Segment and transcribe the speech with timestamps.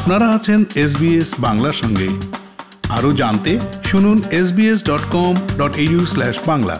[0.00, 2.08] আপনারা আছেন এসবিএস বাংলার সঙ্গে।
[2.88, 6.76] আরও জানতে শুনুন SBS dot com dot U slash Bangla.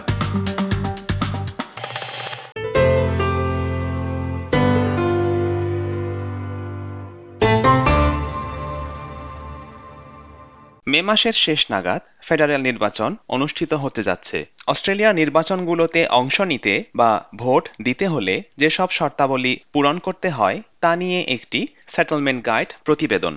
[10.91, 14.37] May মাসের শেষ নাগাদ ফেডারেল নির্বাচন অনুষ্ঠিত হতে যাচ্ছে।
[14.67, 21.19] অস্ট্রেলিয়ার নির্বাচনগুলোতে অংশ নিতে বা ভোট দিতে হলে যেসব শর্তাবলী পূরণ করতে হয় তা নিয়ে
[21.35, 23.33] একটি সেটেলমেন্ট গাইড প্রতিবেদন।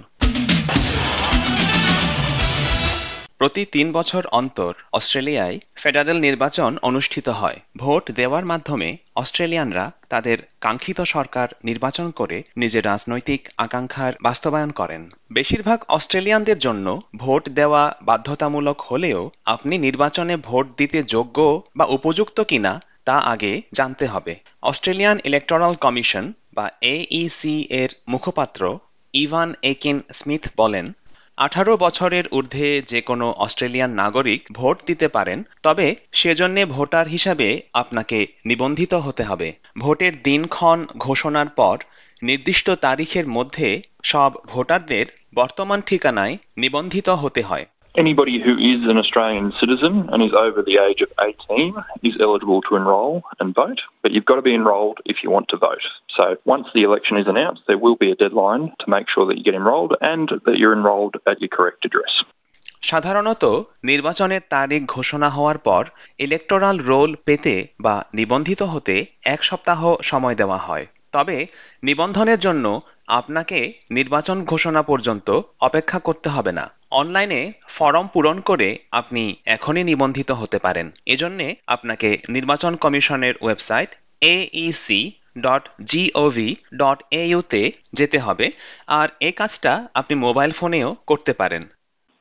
[3.45, 11.01] প্রতি তিন বছর অন্তর অস্ট্রেলিয়ায় ফেডারেল নির্বাচন অনুষ্ঠিত হয়। ভোট দেওয়ার মাধ্যমে অস্ট্রেলিয়ানরা তাদের কাঙ্ক্ষিত
[11.01, 16.87] সরকার নির্বাচন করে নিজের রাজনৈতিক আকাঙ্ক্ষার বাস্তবায়ন করেন। বেশিরভাগ অস্ট্রেলিয়ানদের জন্য
[17.17, 22.73] ভোট দেওয়া বাধ্যতামূলক হলেও আপনি নির্বাচনে ভোট দিতে যোগ্য বা উপযুক্ত কিনা
[23.05, 28.79] তা আগে জানতে হবে। অস্ট্রেলিয়ান ইলেকটরাল কমিশন বা এইসি এর মুখপাত্র
[29.15, 30.87] ইভান একিন স্মিথ বলেন
[31.39, 38.19] আঠারো বছরের ঊর্ধ্বে যে কোনো অস্ট্রেলিয়ান নাগরিক ভোট দিতে পারেন, তবে সেজন্যে ভোটার হিসাবে আপনাকে
[38.47, 41.77] নিবন্ধিত হতে হবে। ভোটের দিনক্ষণ ঘোষণার পর
[42.23, 43.69] নির্দিষ্ট তারিখের মধ্যে
[44.03, 50.33] সব ভোটারদের বর্তমান ঠিকানায় নিবন্ধিত হতে হয়। Anybody who is an Australian citizen and is
[50.37, 54.43] over the age of 18 is eligible to enrol and vote, but you've got to
[54.43, 55.85] be enrolled if you want to vote.
[56.17, 59.39] So once the election is announced, there will be a deadline to make sure that
[59.39, 62.15] you get enrolled and that you're enrolled at your correct address.
[62.83, 63.45] সাধারণত
[63.85, 65.83] নির্বাচনের তারিখ ঘোষণা হওয়ার পর
[66.19, 71.37] electoral role পেতে বা নিবন্ধিত হতে এক সপ্তাহ সময় দেওয়া হয় তবে
[71.83, 72.65] নিবন্ধনের জন্য
[73.09, 73.59] আপনাকে
[73.91, 75.29] নির্বাচন ঘোষণা পর্যন্ত
[75.61, 76.65] অপেক্ষা করতে হবে না
[77.01, 83.91] অনলাইনে ফর্ম পূরণ করে আপনি এখনই নিবন্ধিত হতে পারেন এজন্যে আপনাকে নির্বাচন কমিশনের website
[84.23, 85.01] AEC
[85.41, 87.63] dot GOV dot এইউতে
[87.93, 88.47] যেতে হবে
[88.99, 91.65] আর এই কাজটা আপনি মোবাইল ফোনেও করতে পারেন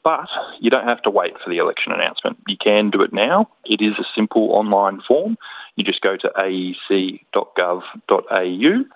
[0.05, 2.35] But you don't have to wait for the election announcement.
[2.51, 3.37] You can do it now.
[3.65, 5.31] It is a simple online form.
[5.75, 7.83] You just go to aec.gov.au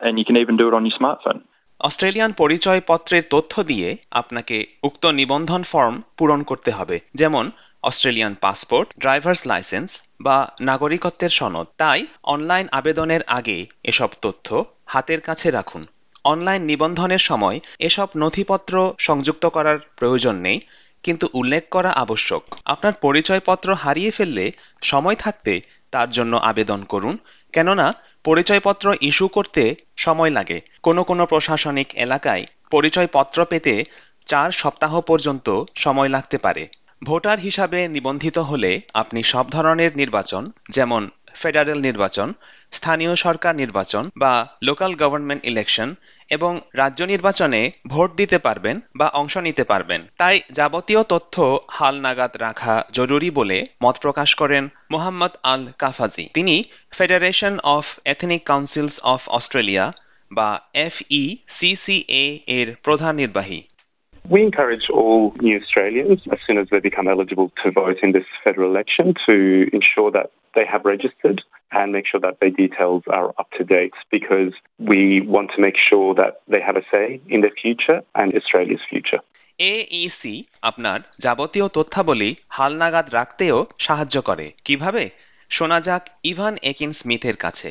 [0.06, 1.40] and you can even do it on your smartphone.
[1.80, 7.52] Australian পরিচয়পত্রের তথ্য দিয়ে আপনাকে উক্ত নিবন্ধন form পূরণ করতে হবে। যেমন,
[7.84, 15.52] অস্ট্রেলিয়ান পাসপোর্ট, ড্রাইভার্স লাইসেন্স বা নাগরিকত্বের সনদ। তাই, অনলাইন আবেদনের আগে এসব তথ্য হাতের কাছে
[15.52, 15.86] রাখুন।
[16.24, 20.60] অনলাইন নিবন্ধনের সময় এসব নথিপত্র সংযুক্ত করার প্রয়োজন নেই,
[21.04, 24.52] কিন্তু উল্লেখ করা আবশ্যক। আপনার পরিচয়পত্র হারিয়ে ফেললে
[24.82, 25.62] সময় থাকতে
[25.92, 27.18] তার জন্য আবেদন করুন,
[27.54, 27.94] কেননা
[28.28, 29.64] পরিচয়পত্র ইস্যু করতে
[29.96, 33.74] সময় লাগে। কোনো কোনো প্রশাসনিক এলাকায় পরিচয়পত্র পেতে
[34.26, 36.64] চার সপ্তাহ পর্যন্ত সময় লাগতে পারে।
[37.04, 41.02] ভোটার হিসাবে নিবন্ধিত হলে আপনি সব ধরনের নির্বাচন, যেমন
[41.34, 42.28] ফেডারেল নির্বাচন,
[42.72, 44.34] স্থানীয় সরকার নির্বাচন বা
[44.64, 45.90] লোকাল গভর্নমেন্ট ইলেকশন
[46.32, 52.86] এবং রাজ্য নির্বাচনে ভোট দিতে পারবেন বা অংশ নিতে পারবেন। তাই যাবতীয় তথ্য হালনাগাদ রাখা
[52.92, 59.92] জরুরি বলে মত প্রকাশ করেন মোহাম্মদ আল কাফাজি। তিনি Federation of Ethnic Councils of Australia
[60.32, 63.62] বা এফইসিসিএ এর প্রধান নির্বাহী।
[64.32, 68.28] We encourage all new Australians, as soon as they become eligible to vote in this
[68.44, 69.36] federal election, to
[69.78, 71.40] ensure that they have registered
[71.72, 74.54] and make sure that their details are up to date because
[74.92, 75.02] we
[75.36, 79.22] want to make sure that they have a say in their future and Australia's future.
[80.02, 80.36] Aisi
[80.70, 85.04] আপনার যাবতীয় তথ্যাবলী হালনাগাদ রাখতেও সাহায্য করে কীভাবে
[85.50, 87.70] শোনা যাক Ivan একিন স্মিথের কাছে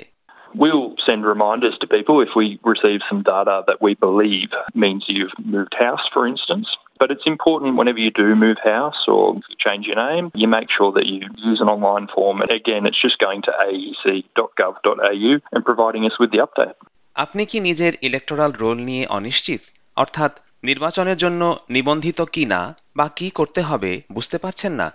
[0.55, 5.37] We'll send reminders to people if we receive some data that we believe means you've
[5.55, 6.69] moved house, for instance.
[7.01, 9.23] But it's important whenever you do move house or
[9.59, 12.37] change your name, you make sure that you use an online form.
[12.43, 16.77] And again, it's just going to aec.gov.au and providing us with the update.
[17.17, 19.61] আপনি কি নিজের electoral role নিয়ে অনিশ্চিত
[19.97, 20.33] অর্থাৎ
[20.65, 22.61] নির্বাচনের জন্য নিবন্ধিত কি না
[22.97, 24.89] বা কি করতে হবে বুঝতে পারছেন না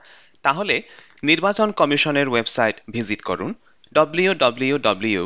[0.43, 0.75] তাহলে
[1.23, 3.51] নির্বাচন কমিশনের ওয়েবসাইট ভিজিট করুন
[4.21, 5.23] www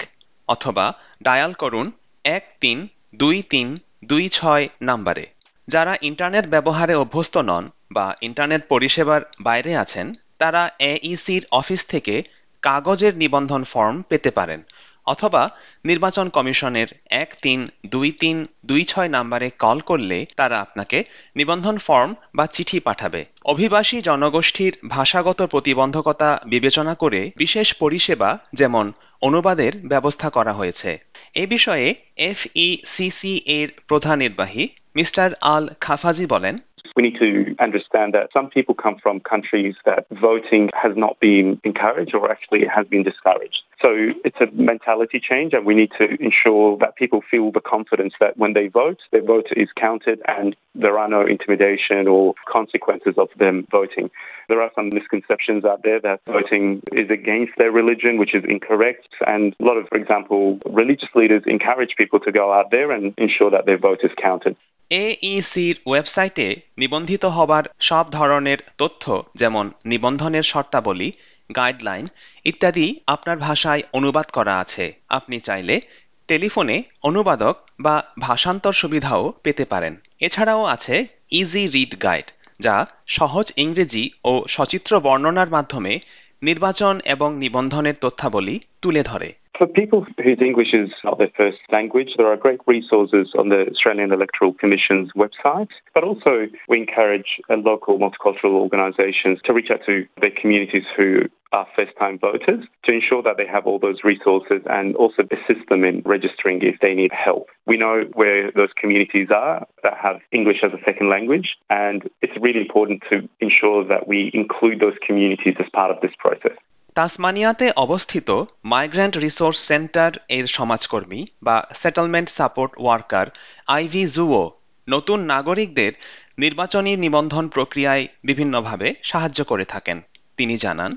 [0.53, 0.85] অথবা
[1.23, 1.87] ডায়াল করুন
[2.25, 2.77] এক তিন
[3.15, 3.67] দুই তিন
[4.05, 5.25] দুই ছয় নাম্বারে।
[5.67, 10.07] যারা ইন্টারনেট ব্যবহারে অভ্যস্ত নন বা ইন্টারনেট পরিষেবার বাইরে আছেন,
[10.37, 12.15] তারা এইসির অফিস থেকে
[12.63, 14.59] কাগজের নিবন্ধন ফর্ম পেতে পারেন।
[15.05, 15.49] অথবা
[15.85, 17.59] নির্বাচন কমিশনের এক তিন
[17.91, 21.03] দুই তিন দুই ছয় নাম্বারে কল করলে তারা আপনাকে
[21.35, 29.73] নিবন্ধন ফর্ম বা চিঠি পাঠাবে অভিবাসী জনগোষ্ঠীর ভাষাগত প্রতিবন্ধকতা বিবেচনা করে বিশেষ পরিষেবা যেমন অনুবাদের
[29.87, 30.97] ব্যবস্থা করা হয়েছে
[31.35, 31.87] এ বিষয়ে
[32.17, 36.55] এফইসিসি এর প্রধান নির্বাহী মিস্টার আল খাফাজি বলেন,
[36.95, 41.59] we need to understand that some people come from countries that voting has not been
[41.63, 43.61] encouraged or actually has been discouraged.
[43.82, 43.90] So
[44.24, 48.38] it's a mentality change, and we need to ensure that people feel the confidence that
[48.42, 53.28] when they vote, their vote is counted and there are no intimidation or consequences of
[53.38, 54.10] them voting.
[54.48, 59.08] There are some misconceptions out there that voting is against their religion, which is incorrect.
[59.26, 63.12] And a lot of, for example, religious leaders encourage people to go out there and
[63.18, 64.56] ensure that their vote is counted.
[64.90, 66.46] এইসির ওয়েবসাইটে
[66.78, 69.04] নিবন্ধিত হবার সব ধরনের তথ্য
[69.34, 71.08] যেমন নিবন্ধনের শর্তাবলী
[71.55, 72.05] guideline
[72.45, 75.81] ইত্যাদি আপনার ভাষায় অনুবাদ করা আছে। আপনি চাইলে
[76.27, 80.95] টেলিফোনে অনুবাদক বা ভাষান্তর সুবিধাও পেতে পারেন। এছাড়াও আছে
[81.31, 82.27] ইজি রিড গাইড
[82.59, 85.99] যা সহজ ইংরেজি ও সচিত্র বর্ণনার মাধ্যমে
[86.41, 92.13] নির্বাচন এবং নিবন্ধনের তথ্যাবলী তুলে ধরে। For people whose English is not their first language,
[92.17, 97.57] there are great resources on the Australian Electoral Commission's website, but also we encourage uh,
[97.57, 102.91] local multicultural organisations to reach out to their communities who are first time voters to
[102.93, 106.93] ensure that they have all those resources and also assist them in registering if they
[106.93, 107.47] need help.
[107.65, 112.33] We know where those communities are that have English as a second language, and it's
[112.39, 116.57] really important to ensure that we include those communities as part of this process.
[116.95, 118.29] তাসমানিয়াতে অবস্থিত
[118.65, 123.27] migrant resource centre এর সমাজকর্মী বা settlement support worker
[123.67, 124.43] Ivy Zhuo
[124.87, 125.91] নতুন নাগরিকদের
[126.37, 129.97] নির্বাচনী নিবন্ধন প্রক্রিয়ায় বিভিন্নভাবে সাহায্য করে থাকেন
[130.37, 130.91] তিনি জানান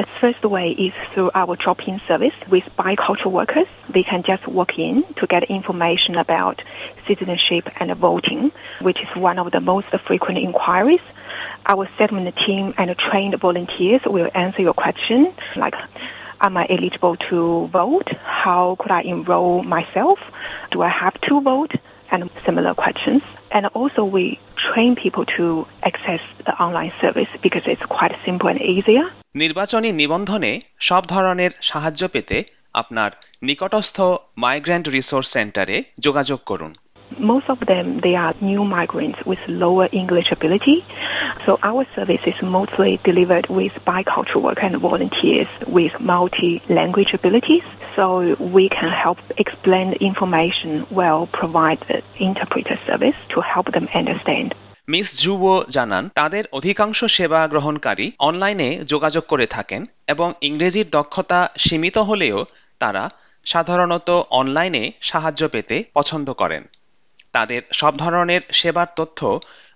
[0.00, 3.68] The first way is through our drop-in service with bicultural workers.
[3.94, 6.56] They can just walk in to get information about
[7.08, 8.42] citizenship and voting,
[8.86, 11.04] which is one of the most frequent inquiries.
[11.66, 15.74] Our settlement team and trained volunteers will answer your question, like,
[16.40, 18.08] am I eligible to vote?
[18.24, 20.18] How could I enroll myself?
[20.70, 21.72] Do I have to vote?
[22.12, 23.22] And similar questions.
[23.52, 28.60] And also we train people to access the online service because it's quite simple and
[28.74, 29.04] easier.
[29.34, 30.50] নির্বাচনী নিবন্ধনে
[30.88, 32.36] সব ধরনের সাহায্য পেতে
[32.74, 33.10] আপনার
[33.48, 33.96] নিকটস্থ
[34.44, 35.76] migrant resource সেন্টারে
[36.06, 36.72] যোগাযোগ করুন
[37.18, 40.84] Most of them, they are new migrants with lower English ability.
[41.44, 47.62] So our service is mostly delivered with bicultural work and volunteers with multi-language abilities.
[47.96, 48.04] So
[48.38, 54.48] we can help explain the information well, provide the interpreter service to help them understand.
[54.88, 61.96] Miss Zhuo জানান তাদের অধিকাংশ সেবা গ্রহণকারী অনলাইনে যোগাযোগ করে থাকেন এবং ইংরেজির দক্ষতা সীমিত
[61.98, 62.38] হলেও
[62.80, 63.04] তারা
[63.46, 64.08] সাধারণত
[64.40, 66.62] অনলাইনে সাহায্য পেতে পছন্দ করেন
[67.32, 69.20] তাদের সব ধরনের সেবার তথ্য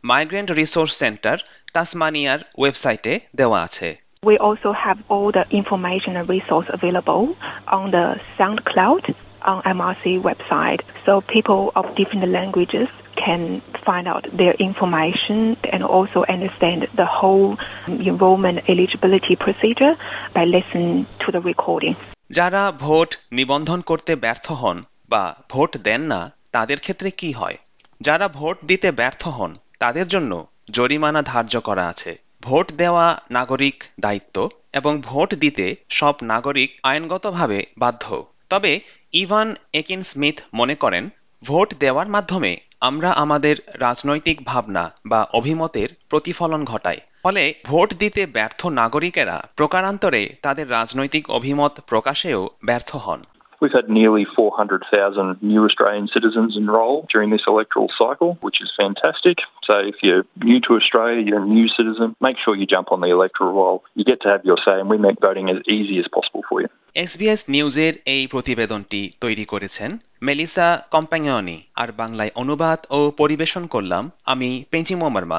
[0.04, 1.36] মাইগ্রেন্ট রিসোর্স সেন্টার
[1.74, 3.88] তাসমানিয়ার ওয়েবসাইটে দেওয়া আছে
[4.22, 7.24] We also have all the information and resource available
[7.68, 8.06] on the
[8.38, 9.02] SoundCloud
[9.42, 10.80] on MRC website.
[11.06, 13.42] So people of different languages can
[13.86, 17.48] find out their information and also understand the whole
[17.88, 19.94] enrollment eligibility procedure
[20.34, 21.94] by listening to the recording.
[22.30, 24.78] যারা vote নিবন্ধন করতে ব্যর্থ হন
[25.12, 25.22] বা
[25.52, 26.20] vote দেন না
[26.56, 27.56] তাদের ক্ষেত্রে কি হয়?
[28.00, 30.32] যারা ভোট দিতে ব্যর্থ হন, তাদের জন্য
[30.70, 32.12] জরিমানা ধার্য করা আছে।
[32.42, 38.04] ভোট দেওয়া নাগরিক দায়িত্ব এবং ভোট দিতে সব নাগরিক আইনগতভাবে বাধ্য।
[38.48, 38.80] তবে
[39.12, 41.04] ইভান একিন স্মিথ মনে করেন,
[41.42, 48.66] ভোট দেওয়ার মাধ্যমে আমরা আমাদের রাজনৈতিক ভাবনা বা অভিমতের প্রতিফলন ঘটাই। ফলে ভোট দিতে ব্যর্থ
[48.66, 53.20] নাগরিকেরা প্রকারান্তরে তাদের রাজনৈতিক অভিমত প্রকাশেও ব্যর্থ হন।
[53.64, 59.38] We've had nearly 400,000 new Australian citizens enrol during this electoral cycle, which is fantastic.
[59.62, 63.00] So if you're new to Australia, you're a new citizen, make sure you jump on
[63.00, 63.82] the electoral roll.
[63.94, 66.58] You get to have your say, and we make voting as easy as possible for
[66.62, 66.68] you.
[67.04, 69.90] SBS নিউজের এই প্রতিবেদনটি তৈরি করেছেন
[70.22, 75.38] Melissa কম্প্যানিয়নি আর বাংলায় অনুবাদ ও পরিবেশন করলাম আমি পেঞ্চিমো মার্মা